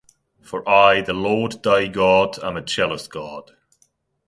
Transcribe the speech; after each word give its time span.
for 0.41 0.67
I 0.67 1.01
the 1.01 1.13
Lord 1.13 1.61
thy 1.61 1.85
God 1.87 2.39
am 2.43 2.57
a 2.57 2.61
jealous 2.63 3.07
God. 3.07 3.51